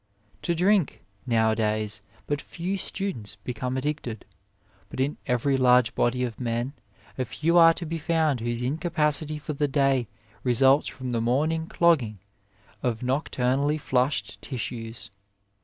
[0.41, 4.25] To drink, nowadays, but few students become addicted,
[4.89, 6.73] but in every large body of men
[7.19, 10.07] a few are 40 OF LIFE to be found whose incapacity for the day
[10.41, 12.17] results from the morning clogging
[12.81, 15.11] of nocturnally flushed tissues.